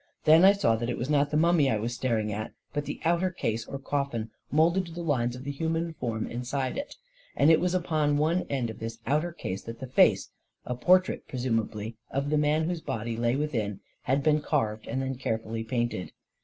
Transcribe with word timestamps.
Then 0.23 0.43
I 0.43 0.53
saw 0.53 0.75
that 0.77 0.89
it 0.89 0.97
was 0.97 1.11
not 1.11 1.29
the 1.29 1.37
mummy 1.37 1.69
I 1.69 1.77
was 1.77 1.93
star 1.93 2.17
ing 2.17 2.33
at, 2.33 2.53
but 2.73 2.85
the 2.85 2.99
outer 3.05 3.29
case, 3.29 3.67
or 3.67 3.77
coffin, 3.77 4.31
moulded 4.51 4.87
to 4.87 4.91
the 4.91 5.03
lines 5.03 5.35
of 5.35 5.43
the 5.43 5.51
human 5.51 5.93
form 5.93 6.25
inside 6.25 6.75
it; 6.75 6.95
and 7.35 7.51
that 7.51 7.53
it 7.53 7.59
was 7.59 7.75
upon 7.75 8.17
one 8.17 8.47
end 8.49 8.71
of 8.71 8.79
this 8.79 8.97
outer 9.05 9.31
case 9.31 9.61
that 9.65 9.79
the 9.79 9.85
face— 9.85 10.31
a 10.65 10.73
portrait, 10.73 11.27
presumably, 11.27 11.97
of 12.09 12.31
the 12.31 12.37
man 12.39 12.63
whose 12.63 12.81
body 12.81 13.15
lay 13.15 13.35
within— 13.35 13.79
had 14.09 14.23
been 14.23 14.41
carved 14.41 14.87
and 14.87 15.03
then 15.03 15.19
carefully 15.19 15.63
painted. 15.63 16.13